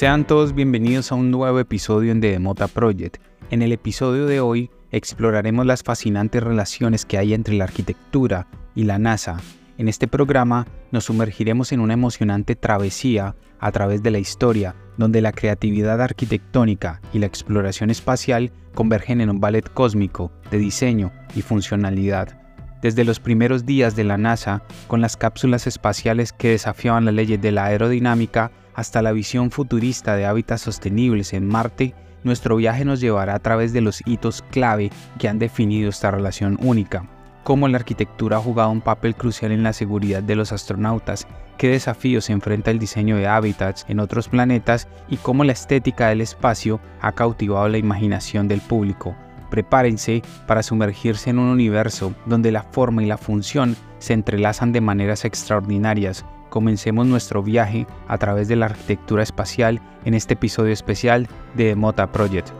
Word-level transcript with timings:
Sean 0.00 0.26
todos 0.26 0.54
bienvenidos 0.54 1.12
a 1.12 1.14
un 1.14 1.30
nuevo 1.30 1.60
episodio 1.60 2.10
en 2.10 2.22
The 2.22 2.30
Demota 2.30 2.68
Project. 2.68 3.18
En 3.50 3.60
el 3.60 3.70
episodio 3.70 4.24
de 4.24 4.40
hoy 4.40 4.70
exploraremos 4.90 5.66
las 5.66 5.82
fascinantes 5.82 6.42
relaciones 6.42 7.04
que 7.04 7.18
hay 7.18 7.34
entre 7.34 7.52
la 7.52 7.64
arquitectura 7.64 8.46
y 8.74 8.84
la 8.84 8.98
NASA. 8.98 9.42
En 9.76 9.90
este 9.90 10.08
programa 10.08 10.66
nos 10.90 11.04
sumergiremos 11.04 11.72
en 11.72 11.80
una 11.80 11.92
emocionante 11.92 12.56
travesía 12.56 13.36
a 13.58 13.72
través 13.72 14.02
de 14.02 14.10
la 14.10 14.18
historia, 14.18 14.74
donde 14.96 15.20
la 15.20 15.32
creatividad 15.32 16.00
arquitectónica 16.00 17.02
y 17.12 17.18
la 17.18 17.26
exploración 17.26 17.90
espacial 17.90 18.52
convergen 18.74 19.20
en 19.20 19.28
un 19.28 19.38
ballet 19.38 19.70
cósmico 19.70 20.32
de 20.50 20.56
diseño 20.56 21.12
y 21.34 21.42
funcionalidad. 21.42 22.40
Desde 22.80 23.04
los 23.04 23.20
primeros 23.20 23.66
días 23.66 23.96
de 23.96 24.04
la 24.04 24.16
NASA, 24.16 24.62
con 24.86 25.02
las 25.02 25.18
cápsulas 25.18 25.66
espaciales 25.66 26.32
que 26.32 26.48
desafiaban 26.48 27.04
las 27.04 27.12
leyes 27.12 27.42
de 27.42 27.52
la 27.52 27.66
aerodinámica, 27.66 28.50
hasta 28.80 29.02
la 29.02 29.12
visión 29.12 29.50
futurista 29.50 30.16
de 30.16 30.24
hábitats 30.24 30.62
sostenibles 30.62 31.34
en 31.34 31.46
Marte, 31.46 31.94
nuestro 32.24 32.56
viaje 32.56 32.84
nos 32.84 33.00
llevará 33.00 33.34
a 33.34 33.38
través 33.38 33.72
de 33.72 33.82
los 33.82 34.02
hitos 34.06 34.42
clave 34.50 34.90
que 35.18 35.28
han 35.28 35.38
definido 35.38 35.90
esta 35.90 36.10
relación 36.10 36.58
única. 36.62 37.06
Cómo 37.44 37.68
la 37.68 37.76
arquitectura 37.76 38.38
ha 38.38 38.40
jugado 38.40 38.70
un 38.70 38.80
papel 38.80 39.14
crucial 39.14 39.52
en 39.52 39.62
la 39.62 39.74
seguridad 39.74 40.22
de 40.22 40.34
los 40.34 40.52
astronautas, 40.52 41.26
qué 41.58 41.68
desafíos 41.68 42.30
enfrenta 42.30 42.70
el 42.70 42.78
diseño 42.78 43.16
de 43.16 43.26
hábitats 43.26 43.84
en 43.88 44.00
otros 44.00 44.28
planetas 44.28 44.88
y 45.08 45.18
cómo 45.18 45.44
la 45.44 45.52
estética 45.52 46.08
del 46.08 46.22
espacio 46.22 46.80
ha 47.02 47.12
cautivado 47.12 47.68
la 47.68 47.78
imaginación 47.78 48.48
del 48.48 48.62
público. 48.62 49.14
Prepárense 49.50 50.22
para 50.46 50.62
sumergirse 50.62 51.28
en 51.28 51.38
un 51.38 51.48
universo 51.48 52.14
donde 52.24 52.50
la 52.50 52.62
forma 52.62 53.02
y 53.02 53.06
la 53.06 53.18
función 53.18 53.76
se 53.98 54.14
entrelazan 54.14 54.72
de 54.72 54.80
maneras 54.80 55.24
extraordinarias. 55.26 56.24
Comencemos 56.50 57.06
nuestro 57.06 57.42
viaje 57.42 57.86
a 58.08 58.18
través 58.18 58.48
de 58.48 58.56
la 58.56 58.66
arquitectura 58.66 59.22
espacial 59.22 59.80
en 60.04 60.14
este 60.14 60.34
episodio 60.34 60.72
especial 60.72 61.28
de 61.54 61.76
Mota 61.76 62.10
Project. 62.10 62.50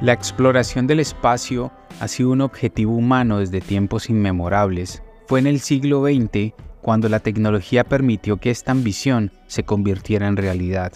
La 0.00 0.12
exploración 0.12 0.86
del 0.86 1.00
espacio 1.00 1.70
ha 2.00 2.08
sido 2.08 2.30
un 2.30 2.40
objetivo 2.40 2.94
humano 2.94 3.38
desde 3.38 3.60
tiempos 3.60 4.10
inmemorables. 4.10 5.02
Fue 5.26 5.38
en 5.38 5.46
el 5.46 5.60
siglo 5.60 6.04
XX 6.04 6.52
cuando 6.82 7.08
la 7.08 7.20
tecnología 7.20 7.84
permitió 7.84 8.36
que 8.36 8.50
esta 8.50 8.72
ambición 8.72 9.32
se 9.46 9.64
convirtiera 9.64 10.28
en 10.28 10.36
realidad. 10.36 10.92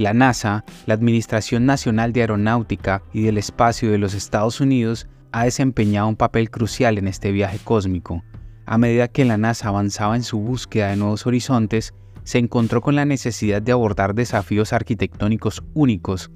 La 0.00 0.14
NASA, 0.14 0.64
la 0.86 0.94
Administración 0.94 1.66
Nacional 1.66 2.12
de 2.12 2.22
Aeronáutica 2.22 3.02
y 3.12 3.22
del 3.22 3.38
Espacio 3.38 3.92
de 3.92 3.98
los 3.98 4.14
Estados 4.14 4.60
Unidos, 4.60 5.06
ha 5.30 5.44
desempeñado 5.44 6.08
un 6.08 6.16
papel 6.16 6.50
crucial 6.50 6.98
en 6.98 7.06
este 7.06 7.30
viaje 7.30 7.58
cósmico. 7.62 8.24
A 8.66 8.78
medida 8.78 9.08
que 9.08 9.24
la 9.24 9.36
NASA 9.36 9.68
avanzaba 9.68 10.16
en 10.16 10.22
su 10.22 10.40
búsqueda 10.40 10.88
de 10.88 10.96
nuevos 10.96 11.26
horizontes, 11.26 11.94
se 12.24 12.38
encontró 12.38 12.80
con 12.80 12.96
la 12.96 13.04
necesidad 13.04 13.62
de 13.62 13.72
abordar 13.72 14.14
desafíos 14.14 14.72
arquitectónicos 14.72 15.62
únicos 15.74 16.30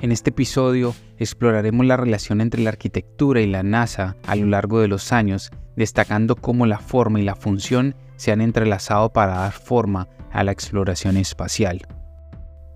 en 0.00 0.12
este 0.12 0.30
episodio 0.30 0.94
exploraremos 1.18 1.86
la 1.86 1.96
relación 1.96 2.40
entre 2.40 2.62
la 2.62 2.70
arquitectura 2.70 3.40
y 3.40 3.46
la 3.46 3.62
NASA 3.62 4.16
a 4.26 4.36
lo 4.36 4.46
largo 4.46 4.80
de 4.80 4.88
los 4.88 5.12
años, 5.12 5.50
destacando 5.76 6.36
cómo 6.36 6.66
la 6.66 6.78
forma 6.78 7.20
y 7.20 7.24
la 7.24 7.36
función 7.36 7.94
se 8.16 8.32
han 8.32 8.40
entrelazado 8.40 9.12
para 9.12 9.36
dar 9.36 9.52
forma 9.52 10.08
a 10.30 10.44
la 10.44 10.52
exploración 10.52 11.16
espacial. 11.16 11.86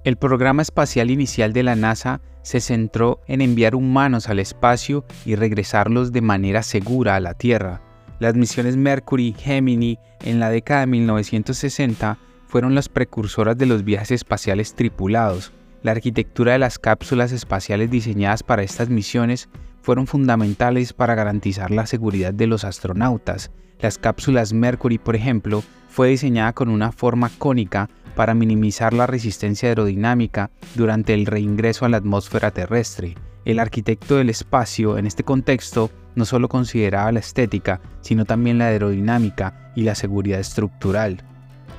El 0.09 0.17
programa 0.17 0.63
espacial 0.63 1.11
inicial 1.11 1.53
de 1.53 1.63
la 1.63 1.77
NASA 1.77 2.23
se 2.41 2.61
centró 2.61 3.21
en 3.27 3.43
enviar 3.43 3.75
humanos 3.75 4.31
al 4.31 4.39
espacio 4.39 5.05
y 5.27 5.35
regresarlos 5.35 6.13
de 6.13 6.23
manera 6.23 6.63
segura 6.63 7.15
a 7.15 7.21
la 7.21 7.35
Tierra. 7.35 7.83
Las 8.19 8.35
misiones 8.35 8.79
Mercury 8.79 9.27
y 9.27 9.33
Gemini 9.35 9.99
en 10.25 10.41
la 10.41 10.49
década 10.49 10.81
de 10.81 10.87
1960 10.87 12.17
fueron 12.47 12.75
las 12.75 12.89
precursoras 12.89 13.59
de 13.59 13.67
los 13.67 13.85
viajes 13.85 14.13
espaciales 14.13 14.73
tripulados, 14.73 15.53
la 15.83 15.91
arquitectura 15.91 16.53
de 16.53 16.59
las 16.59 16.79
cápsulas 16.79 17.31
espaciales 17.33 17.91
diseñadas 17.91 18.43
para 18.43 18.63
estas 18.63 18.89
misiones 18.89 19.51
fueron 19.83 20.07
fundamentales 20.07 20.95
para 20.95 21.17
garantizar 21.17 21.71
la 21.71 21.85
seguridad 21.85 22.33
de 22.33 22.47
los 22.47 22.65
astronautas. 22.65 23.51
Las 23.79 23.99
cápsulas 23.99 24.55
Mercury, 24.55 24.97
por 24.97 25.17
ejemplo, 25.17 25.63
fue 25.91 26.09
diseñada 26.09 26.55
con 26.55 26.71
una 26.71 26.93
forma 26.93 27.31
cónica 27.37 27.91
para 28.19 28.35
minimizar 28.35 28.95
la 28.95 29.07
resistencia 29.07 29.69
aerodinámica 29.69 30.51
durante 30.75 31.15
el 31.15 31.25
reingreso 31.25 31.85
a 31.85 31.89
la 31.89 31.99
atmósfera 31.99 32.51
terrestre. 32.51 33.15
El 33.45 33.61
arquitecto 33.61 34.17
del 34.17 34.29
espacio 34.29 34.99
en 34.99 35.07
este 35.07 35.23
contexto 35.23 35.93
no 36.17 36.25
solo 36.25 36.49
consideraba 36.49 37.13
la 37.13 37.21
estética, 37.21 37.81
sino 38.01 38.25
también 38.25 38.59
la 38.59 38.67
aerodinámica 38.67 39.71
y 39.77 39.83
la 39.83 39.95
seguridad 39.95 40.41
estructural. 40.41 41.23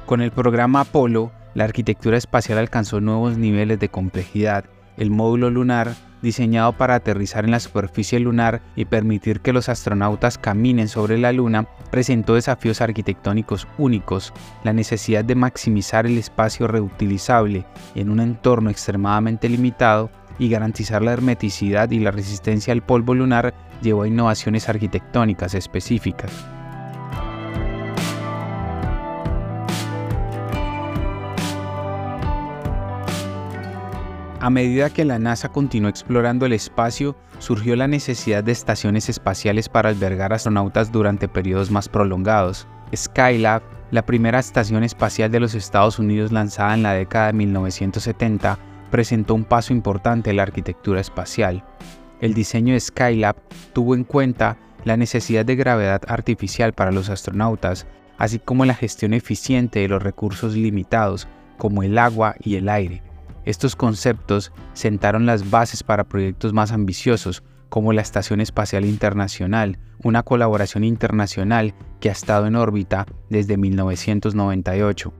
Con 0.06 0.22
el 0.22 0.32
programa 0.32 0.80
Apolo, 0.80 1.34
la 1.56 1.66
arquitectura 1.66 2.16
espacial 2.16 2.58
alcanzó 2.58 3.02
nuevos 3.02 3.38
niveles 3.38 3.78
de 3.82 3.90
complejidad. 3.90 4.64
El 4.96 5.12
módulo 5.12 5.50
lunar, 5.50 5.94
diseñado 6.22 6.74
para 6.74 6.96
aterrizar 6.96 7.46
en 7.46 7.52
la 7.52 7.59
superficie 7.59 8.19
lunar 8.19 8.62
y 8.75 8.85
permitir 8.85 9.41
que 9.41 9.53
los 9.53 9.69
astronautas 9.69 10.38
caminen 10.38 10.88
sobre 10.88 11.18
la 11.18 11.31
Luna, 11.31 11.68
presentó 11.91 12.35
desafíos 12.35 12.81
arquitectónicos 12.81 13.68
únicos, 13.78 14.34
la 14.63 14.74
necesidad 14.74 15.24
de 15.25 15.35
maximizar 15.35 16.06
el 16.06 16.18
espacio 16.18 16.68
reutilizable 16.68 17.66
en 17.96 18.09
un 18.09 18.19
entorno 18.19 18.69
extremadamente 18.69 19.50
limitado 19.50 20.09
y 20.38 20.50
garantizar 20.50 21.02
la 21.02 21.13
hermeticidad 21.13 21.91
y 21.91 22.00
la 22.00 22.12
resistencia 22.12 22.74
al 22.74 22.81
polvo 22.81 23.13
lunar 23.13 23.53
llevó 23.81 24.03
a 24.03 24.07
innovaciones 24.07 24.69
arquitectónicas 24.69 25.53
específicas. 25.53 26.31
A 34.42 34.50
medida 34.50 34.90
que 34.90 35.04
la 35.04 35.20
NASA 35.20 35.50
continuó 35.50 35.90
explorando 35.90 36.46
el 36.46 36.54
espacio, 36.54 37.18
surgió 37.40 37.76
la 37.76 37.90
necesidad 37.90 38.42
de 38.42 38.54
estaciones 38.54 39.10
espaciales 39.10 39.68
para 39.68 39.90
albergar 39.90 40.32
astronautas 40.32 40.94
durante 40.94 41.28
periodos 41.28 41.72
más 41.72 41.90
prolongados. 41.90 42.66
Skylab, 42.96 43.62
la 43.92 44.06
primera 44.06 44.40
estación 44.40 44.86
espacial 44.86 45.30
de 45.30 45.42
los 45.42 45.56
Estados 45.56 46.00
Unidos 46.00 46.32
lanzada 46.32 46.74
en 46.74 46.84
la 46.84 46.94
década 46.94 47.28
de 47.28 47.34
1970, 47.34 48.58
presentó 48.90 49.36
un 49.36 49.44
paso 49.44 49.74
importante 49.74 50.30
en 50.30 50.38
la 50.38 50.44
arquitectura 50.44 51.02
espacial. 51.02 51.66
El 52.22 52.34
diseño 52.34 52.74
de 52.74 52.80
Skylab 52.80 53.36
tuvo 53.74 53.94
en 53.94 54.06
cuenta 54.06 54.56
la 54.86 54.96
necesidad 54.96 55.46
de 55.46 55.58
gravedad 55.58 56.02
artificial 56.08 56.72
para 56.72 56.94
los 56.94 57.10
astronautas, 57.10 57.88
así 58.18 58.40
como 58.40 58.64
la 58.64 58.74
gestión 58.74 59.14
eficiente 59.14 59.80
de 59.80 59.90
los 59.90 60.02
recursos 60.02 60.56
limitados, 60.56 61.28
como 61.58 61.84
el 61.84 61.98
agua 61.98 62.36
y 62.40 62.56
el 62.56 62.70
aire 62.70 63.04
estos 63.46 63.76
conceptos 63.76 64.52
sentaron 64.74 65.26
las 65.26 65.50
bases 65.50 65.84
para 65.84 66.08
proyectos 66.08 66.54
más 66.54 66.72
ambiciosos, 66.72 67.44
como 67.70 67.94
la 67.94 68.02
Estación 68.02 68.42
Espacial 68.42 68.86
Internacional, 68.86 69.80
una 70.04 70.24
colaboración 70.24 70.84
internacional 70.84 71.74
que 72.00 72.10
ha 72.10 72.12
estado 72.12 72.48
en 72.48 72.56
órbita 72.56 73.06
desde 73.30 73.58
1998. 73.58 75.14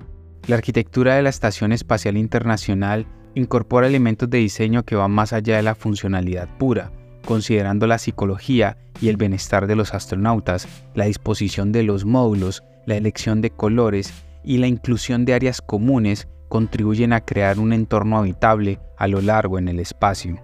La 0.48 0.56
arquitectura 0.56 1.16
de 1.16 1.22
la 1.22 1.30
Estación 1.30 1.72
Espacial 1.72 2.18
Internacional 2.18 3.06
incorpora 3.36 3.88
elementos 3.88 4.30
de 4.30 4.40
diseño 4.40 4.84
que 4.84 4.96
van 4.96 5.12
más 5.12 5.34
allá 5.34 5.58
de 5.58 5.64
la 5.64 5.76
funcionalidad 5.76 6.50
pura, 6.58 6.92
considerando 7.26 7.88
la 7.88 8.00
psicología 8.00 8.78
y 9.02 9.10
el 9.10 9.18
bienestar 9.18 9.68
de 9.68 9.76
los 9.76 9.94
astronautas, 9.94 10.68
la 10.96 11.06
disposición 11.06 11.72
de 11.72 11.84
los 11.84 12.06
módulos, 12.06 12.64
la 12.86 12.96
elección 12.96 13.42
de 13.42 13.52
colores 13.52 14.14
y 14.44 14.58
la 14.58 14.68
inclusión 14.68 15.26
de 15.26 15.34
áreas 15.34 15.62
comunes 15.62 16.28
contribuyen 16.50 17.14
a 17.14 17.22
crear 17.22 17.60
un 17.60 17.72
entorno 17.72 18.18
habitable 18.18 18.80
a 18.98 19.08
lo 19.08 19.22
largo 19.22 19.58
en 19.58 19.70
el 19.70 19.80
espacio. 19.80 20.42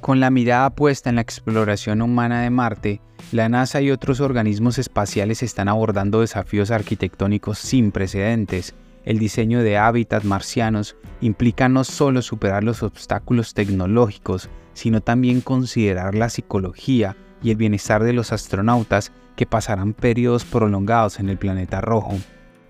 Con 0.00 0.20
la 0.20 0.30
mirada 0.30 0.70
puesta 0.70 1.10
en 1.10 1.16
la 1.16 1.22
exploración 1.22 2.02
humana 2.02 2.42
de 2.42 2.50
Marte, 2.50 3.00
la 3.30 3.48
NASA 3.48 3.80
y 3.80 3.90
otros 3.90 4.20
organismos 4.20 4.78
espaciales 4.78 5.42
están 5.42 5.68
abordando 5.68 6.20
desafíos 6.20 6.70
arquitectónicos 6.70 7.58
sin 7.58 7.92
precedentes. 7.92 8.74
El 9.04 9.18
diseño 9.18 9.62
de 9.62 9.78
hábitats 9.78 10.24
marcianos 10.24 10.96
implica 11.20 11.68
no 11.68 11.84
solo 11.84 12.22
superar 12.22 12.64
los 12.64 12.82
obstáculos 12.82 13.54
tecnológicos, 13.54 14.48
sino 14.74 15.00
también 15.00 15.40
considerar 15.40 16.14
la 16.14 16.28
psicología 16.28 17.16
y 17.42 17.50
el 17.50 17.56
bienestar 17.56 18.04
de 18.04 18.12
los 18.12 18.32
astronautas 18.32 19.12
que 19.36 19.46
pasarán 19.46 19.92
periodos 19.92 20.44
prolongados 20.44 21.18
en 21.18 21.28
el 21.28 21.38
planeta 21.38 21.80
rojo. 21.80 22.18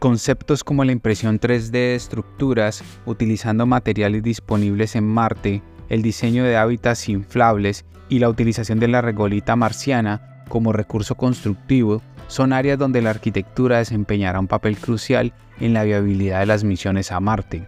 Conceptos 0.02 0.64
como 0.64 0.84
la 0.84 0.90
impresión 0.90 1.38
3D 1.38 1.70
de 1.70 1.94
estructuras 1.94 2.82
utilizando 3.06 3.66
materiales 3.66 4.24
disponibles 4.24 4.96
en 4.96 5.06
Marte, 5.06 5.62
el 5.88 6.02
diseño 6.02 6.42
de 6.42 6.56
hábitats 6.56 7.08
inflables 7.08 7.84
y 8.08 8.18
la 8.18 8.28
utilización 8.28 8.80
de 8.80 8.88
la 8.88 9.00
regolita 9.00 9.54
marciana 9.54 10.42
como 10.48 10.72
recurso 10.72 11.14
constructivo 11.14 12.02
son 12.26 12.52
áreas 12.52 12.80
donde 12.80 13.00
la 13.00 13.10
arquitectura 13.10 13.78
desempeñará 13.78 14.40
un 14.40 14.48
papel 14.48 14.76
crucial 14.76 15.32
en 15.60 15.72
la 15.72 15.84
viabilidad 15.84 16.40
de 16.40 16.46
las 16.46 16.64
misiones 16.64 17.12
a 17.12 17.20
Marte. 17.20 17.64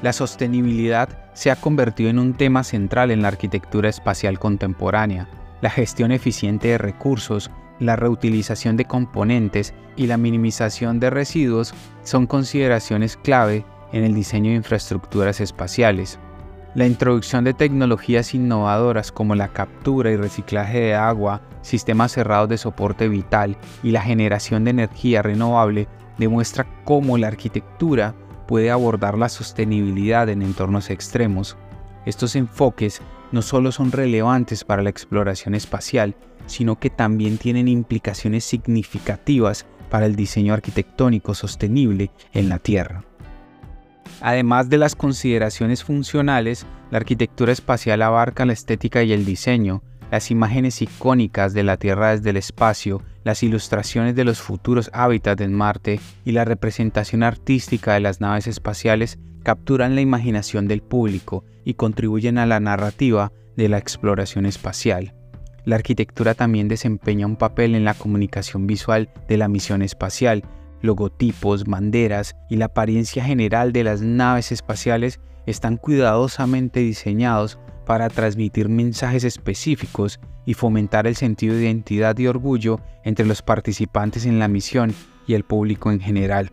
La 0.00 0.12
sostenibilidad 0.12 1.08
se 1.32 1.50
ha 1.50 1.56
convertido 1.56 2.08
en 2.08 2.20
un 2.20 2.34
tema 2.34 2.62
central 2.62 3.10
en 3.10 3.22
la 3.22 3.28
arquitectura 3.28 3.88
espacial 3.88 4.38
contemporánea. 4.38 5.28
La 5.60 5.70
gestión 5.70 6.12
eficiente 6.12 6.68
de 6.68 6.78
recursos, 6.78 7.50
la 7.80 7.96
reutilización 7.96 8.76
de 8.76 8.84
componentes 8.84 9.74
y 9.96 10.06
la 10.06 10.16
minimización 10.16 11.00
de 11.00 11.10
residuos 11.10 11.74
son 12.04 12.28
consideraciones 12.28 13.16
clave 13.16 13.64
en 13.92 14.04
el 14.04 14.14
diseño 14.14 14.50
de 14.50 14.56
infraestructuras 14.56 15.40
espaciales. 15.40 16.20
La 16.76 16.86
introducción 16.86 17.42
de 17.42 17.54
tecnologías 17.54 18.34
innovadoras 18.34 19.10
como 19.10 19.34
la 19.34 19.48
captura 19.48 20.12
y 20.12 20.16
reciclaje 20.16 20.78
de 20.78 20.94
agua, 20.94 21.40
sistemas 21.62 22.12
cerrados 22.12 22.48
de 22.50 22.58
soporte 22.58 23.08
vital 23.08 23.56
y 23.82 23.90
la 23.90 24.02
generación 24.02 24.62
de 24.62 24.70
energía 24.70 25.22
renovable 25.22 25.88
demuestra 26.18 26.66
cómo 26.84 27.18
la 27.18 27.28
arquitectura 27.28 28.14
puede 28.48 28.70
abordar 28.70 29.18
la 29.18 29.28
sostenibilidad 29.28 30.28
en 30.30 30.40
entornos 30.40 30.88
extremos. 30.88 31.58
Estos 32.06 32.34
enfoques 32.34 33.02
no 33.30 33.42
solo 33.42 33.70
son 33.72 33.92
relevantes 33.92 34.64
para 34.64 34.82
la 34.82 34.88
exploración 34.88 35.54
espacial, 35.54 36.16
sino 36.46 36.80
que 36.80 36.88
también 36.88 37.36
tienen 37.36 37.68
implicaciones 37.68 38.44
significativas 38.44 39.66
para 39.90 40.06
el 40.06 40.16
diseño 40.16 40.54
arquitectónico 40.54 41.34
sostenible 41.34 42.10
en 42.32 42.48
la 42.48 42.58
Tierra. 42.58 43.04
Además 44.22 44.70
de 44.70 44.78
las 44.78 44.96
consideraciones 44.96 45.84
funcionales, 45.84 46.64
la 46.90 46.96
arquitectura 46.98 47.52
espacial 47.52 48.00
abarca 48.00 48.46
la 48.46 48.54
estética 48.54 49.02
y 49.02 49.12
el 49.12 49.26
diseño, 49.26 49.82
las 50.10 50.30
imágenes 50.30 50.80
icónicas 50.82 51.52
de 51.54 51.62
la 51.62 51.76
Tierra 51.76 52.10
desde 52.10 52.30
el 52.30 52.36
espacio, 52.36 53.02
las 53.24 53.42
ilustraciones 53.42 54.14
de 54.14 54.24
los 54.24 54.40
futuros 54.40 54.90
hábitats 54.92 55.42
en 55.42 55.52
Marte 55.52 56.00
y 56.24 56.32
la 56.32 56.44
representación 56.44 57.22
artística 57.22 57.94
de 57.94 58.00
las 58.00 58.20
naves 58.20 58.46
espaciales 58.46 59.18
capturan 59.42 59.94
la 59.94 60.00
imaginación 60.00 60.68
del 60.68 60.82
público 60.82 61.44
y 61.64 61.74
contribuyen 61.74 62.38
a 62.38 62.46
la 62.46 62.60
narrativa 62.60 63.32
de 63.56 63.68
la 63.68 63.78
exploración 63.78 64.46
espacial. 64.46 65.14
La 65.64 65.76
arquitectura 65.76 66.34
también 66.34 66.68
desempeña 66.68 67.26
un 67.26 67.36
papel 67.36 67.74
en 67.74 67.84
la 67.84 67.94
comunicación 67.94 68.66
visual 68.66 69.10
de 69.28 69.36
la 69.36 69.48
misión 69.48 69.82
espacial, 69.82 70.44
logotipos, 70.80 71.64
banderas 71.64 72.36
y 72.48 72.56
la 72.56 72.66
apariencia 72.66 73.24
general 73.24 73.72
de 73.72 73.84
las 73.84 74.00
naves 74.00 74.52
espaciales 74.52 75.20
están 75.46 75.76
cuidadosamente 75.76 76.80
diseñados 76.80 77.58
para 77.88 78.10
transmitir 78.10 78.68
mensajes 78.68 79.24
específicos 79.24 80.20
y 80.44 80.52
fomentar 80.52 81.06
el 81.06 81.16
sentido 81.16 81.54
de 81.54 81.62
identidad 81.62 82.18
y 82.18 82.26
orgullo 82.26 82.80
entre 83.02 83.24
los 83.24 83.40
participantes 83.40 84.26
en 84.26 84.38
la 84.38 84.46
misión 84.46 84.94
y 85.26 85.32
el 85.32 85.42
público 85.42 85.90
en 85.90 85.98
general. 85.98 86.50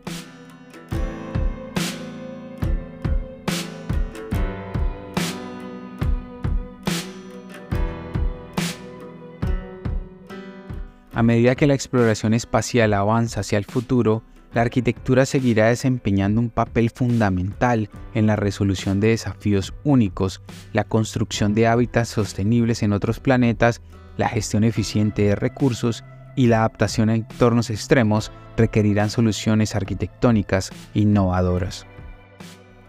A 11.13 11.21
medida 11.21 11.55
que 11.55 11.67
la 11.67 11.73
exploración 11.73 12.33
espacial 12.33 12.93
avanza 12.93 13.41
hacia 13.41 13.57
el 13.57 13.65
futuro, 13.65 14.23
la 14.55 14.61
arquitectura 14.61 15.25
seguirá 15.25 15.67
desempeñando 15.67 16.39
un 16.39 16.49
papel 16.49 16.89
fundamental 16.89 17.89
en 18.13 18.25
la 18.25 18.37
resolución 18.37 19.01
de 19.01 19.09
desafíos 19.09 19.73
únicos, 19.83 20.41
la 20.71 20.85
construcción 20.85 21.53
de 21.53 21.67
hábitats 21.67 22.07
sostenibles 22.07 22.81
en 22.81 22.93
otros 22.93 23.19
planetas, 23.19 23.81
la 24.15 24.29
gestión 24.29 24.63
eficiente 24.63 25.23
de 25.23 25.35
recursos 25.35 26.05
y 26.37 26.47
la 26.47 26.59
adaptación 26.59 27.09
a 27.09 27.15
entornos 27.15 27.69
extremos 27.69 28.31
requerirán 28.55 29.09
soluciones 29.09 29.75
arquitectónicas 29.75 30.71
innovadoras. 30.93 31.85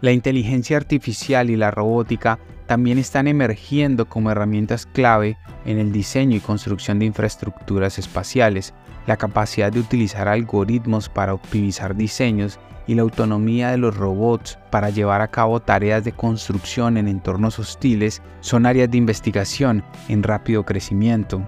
La 0.02 0.12
inteligencia 0.12 0.76
artificial 0.76 1.50
y 1.50 1.56
la 1.56 1.72
robótica 1.72 2.38
también 2.66 2.98
están 2.98 3.28
emergiendo 3.28 4.08
como 4.08 4.30
herramientas 4.30 4.86
clave 4.86 5.36
en 5.64 5.78
el 5.78 5.92
diseño 5.92 6.36
y 6.36 6.40
construcción 6.40 6.98
de 6.98 7.06
infraestructuras 7.06 7.98
espaciales, 7.98 8.74
la 9.06 9.16
capacidad 9.16 9.72
de 9.72 9.80
utilizar 9.80 10.28
algoritmos 10.28 11.08
para 11.08 11.34
optimizar 11.34 11.94
diseños 11.94 12.58
y 12.86 12.94
la 12.94 13.02
autonomía 13.02 13.70
de 13.70 13.78
los 13.78 13.96
robots 13.96 14.58
para 14.70 14.90
llevar 14.90 15.20
a 15.20 15.28
cabo 15.28 15.60
tareas 15.60 16.04
de 16.04 16.12
construcción 16.12 16.96
en 16.96 17.08
entornos 17.08 17.58
hostiles 17.58 18.22
son 18.40 18.66
áreas 18.66 18.90
de 18.90 18.98
investigación 18.98 19.84
en 20.08 20.22
rápido 20.22 20.64
crecimiento. 20.64 21.42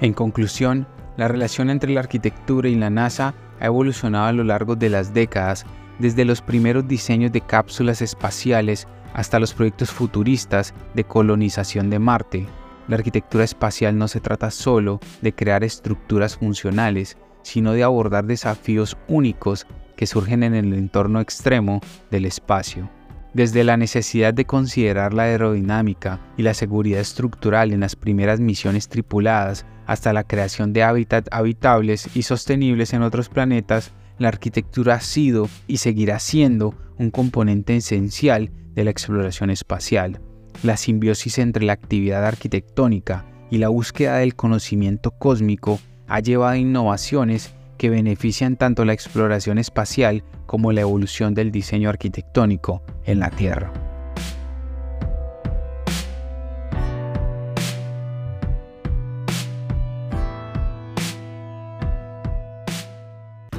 En 0.00 0.14
conclusión, 0.14 0.86
la 1.18 1.28
relación 1.28 1.68
entre 1.68 1.92
la 1.92 2.00
arquitectura 2.00 2.68
y 2.68 2.74
la 2.74 2.88
NASA 2.88 3.34
ha 3.60 3.66
evolucionado 3.66 4.26
a 4.26 4.32
lo 4.32 4.44
largo 4.44 4.74
de 4.74 4.88
las 4.88 5.12
décadas, 5.12 5.66
desde 5.98 6.24
los 6.24 6.40
primeros 6.40 6.88
diseños 6.88 7.32
de 7.32 7.42
cápsulas 7.42 8.00
espaciales 8.00 8.88
hasta 9.12 9.38
los 9.38 9.52
proyectos 9.52 9.90
futuristas 9.90 10.72
de 10.94 11.04
colonización 11.04 11.90
de 11.90 11.98
Marte. 11.98 12.46
La 12.88 12.96
arquitectura 12.96 13.44
espacial 13.44 13.98
no 13.98 14.08
se 14.08 14.20
trata 14.20 14.50
solo 14.50 15.00
de 15.20 15.34
crear 15.34 15.62
estructuras 15.62 16.38
funcionales, 16.38 17.18
sino 17.42 17.72
de 17.72 17.82
abordar 17.82 18.24
desafíos 18.24 18.96
únicos 19.08 19.66
que 19.96 20.06
surgen 20.06 20.42
en 20.42 20.54
el 20.54 20.72
entorno 20.72 21.20
extremo 21.20 21.80
del 22.10 22.24
espacio. 22.24 22.88
Desde 23.34 23.62
la 23.62 23.76
necesidad 23.76 24.32
de 24.32 24.46
considerar 24.46 25.12
la 25.12 25.24
aerodinámica 25.24 26.18
y 26.36 26.42
la 26.42 26.54
seguridad 26.54 27.00
estructural 27.00 27.72
en 27.72 27.80
las 27.80 27.94
primeras 27.94 28.40
misiones 28.40 28.88
tripuladas 28.88 29.66
hasta 29.90 30.12
la 30.12 30.22
creación 30.22 30.72
de 30.72 30.84
hábitats 30.84 31.28
habitables 31.32 32.08
y 32.14 32.22
sostenibles 32.22 32.92
en 32.92 33.02
otros 33.02 33.28
planetas, 33.28 33.90
la 34.18 34.28
arquitectura 34.28 34.94
ha 34.94 35.00
sido 35.00 35.48
y 35.66 35.78
seguirá 35.78 36.20
siendo 36.20 36.76
un 36.96 37.10
componente 37.10 37.74
esencial 37.74 38.52
de 38.74 38.84
la 38.84 38.92
exploración 38.92 39.50
espacial. 39.50 40.20
La 40.62 40.76
simbiosis 40.76 41.38
entre 41.38 41.64
la 41.64 41.72
actividad 41.72 42.24
arquitectónica 42.24 43.24
y 43.50 43.58
la 43.58 43.66
búsqueda 43.66 44.18
del 44.18 44.36
conocimiento 44.36 45.10
cósmico 45.10 45.80
ha 46.06 46.20
llevado 46.20 46.52
a 46.52 46.58
innovaciones 46.58 47.52
que 47.76 47.90
benefician 47.90 48.54
tanto 48.54 48.84
la 48.84 48.92
exploración 48.92 49.58
espacial 49.58 50.22
como 50.46 50.70
la 50.70 50.82
evolución 50.82 51.34
del 51.34 51.50
diseño 51.50 51.88
arquitectónico 51.88 52.84
en 53.06 53.18
la 53.18 53.30
Tierra. 53.30 53.89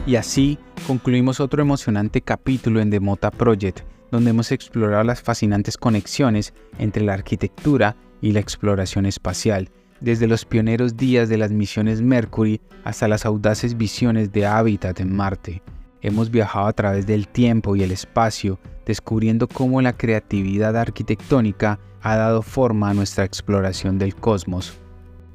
Y 0.05 0.15
así 0.15 0.58
concluimos 0.88 1.39
otro 1.39 1.62
emocionante 1.62 2.22
capítulo 2.22 2.81
en 2.81 2.89
The 2.89 3.00
Mota 3.00 3.29
Project, 3.31 3.81
donde 4.12 4.31
hemos 4.31 4.51
explorado 4.51 5.03
las 5.03 5.22
fascinantes 5.22 5.77
conexiones 5.77 6.53
entre 6.79 7.03
la 7.03 7.13
arquitectura 7.13 7.96
y 8.20 8.31
la 8.31 8.39
exploración 8.39 9.05
espacial 9.05 9.70
desde 10.01 10.27
los 10.27 10.46
pioneros 10.46 10.98
días 10.98 11.29
de 11.29 11.38
las 11.38 11.51
misiones 11.51 12.01
Mercury 12.01 12.60
hasta 12.84 13.08
las 13.08 13.25
audaces 13.25 13.77
visiones 13.77 14.31
de 14.31 14.48
hábitat 14.48 15.00
en 15.00 15.15
Marte. 15.15 15.62
Hemos 16.01 16.31
viajado 16.31 16.65
a 16.65 16.74
través 16.74 17.05
del 17.05 17.27
tiempo 17.27 17.75
y 17.75 17.84
el 17.84 17.91
espacio, 17.91 18.60
descubriendo 18.86 19.48
cómo 19.48 19.79
la 19.81 19.93
creatividad 19.93 20.75
arquitectónica 20.75 21.79
ha 22.01 22.15
dado 22.15 22.41
forma 22.41 22.89
a 22.89 22.93
nuestra 22.96 23.24
exploración 23.24 24.00
del 24.00 24.15
cosmos. 24.15 24.74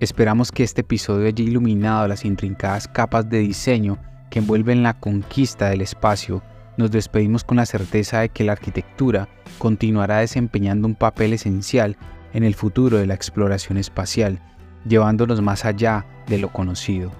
Esperamos 0.01 0.51
que 0.51 0.65
este 0.65 0.81
episodio 0.81 1.29
haya 1.29 1.45
iluminado 1.45 2.09
las 2.09 2.25
intrincadas 2.25 2.89
capas 2.89 3.31
de 3.31 3.39
diseño 3.39 3.99
que 4.31 4.41
envuelven 4.41 4.83
la 4.83 4.95
conquista 4.95 5.69
del 5.69 5.81
espacio. 5.81 6.43
Nos 6.77 6.91
despedimos 6.91 7.45
con 7.45 7.57
la 7.57 7.67
certeza 7.67 8.21
de 8.21 8.29
que 8.29 8.45
la 8.45 8.53
arquitectura 8.53 9.29
continuará 9.59 10.19
desempeñando 10.19 10.87
un 10.87 10.95
papel 10.95 11.33
esencial 11.33 11.97
en 12.33 12.45
el 12.45 12.55
futuro 12.55 12.99
de 12.99 13.07
la 13.07 13.15
exploración 13.15 13.79
espacial 13.79 14.41
llevándonos 14.89 15.43
más 15.43 15.65
allá 15.65 16.07
de 16.27 16.39
lo 16.39 16.53
conocido. 16.53 17.11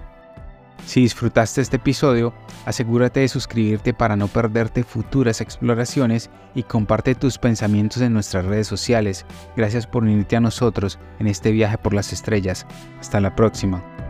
Si 0.85 1.01
disfrutaste 1.01 1.59
este 1.59 1.77
episodio, 1.77 2.33
asegúrate 2.65 3.21
de 3.21 3.27
suscribirte 3.27 3.93
para 3.93 4.15
no 4.15 4.27
perderte 4.27 4.83
futuras 4.83 5.41
exploraciones 5.41 6.29
y 6.55 6.63
comparte 6.63 7.15
tus 7.15 7.37
pensamientos 7.37 8.01
en 8.01 8.13
nuestras 8.13 8.45
redes 8.45 8.67
sociales. 8.67 9.25
Gracias 9.57 9.85
por 9.85 10.03
unirte 10.03 10.37
a 10.37 10.41
nosotros 10.41 10.97
en 11.19 11.27
este 11.27 11.51
viaje 11.51 11.77
por 11.77 11.93
las 11.93 12.13
estrellas. 12.13 12.65
Hasta 12.99 13.19
la 13.19 13.35
próxima. 13.35 14.06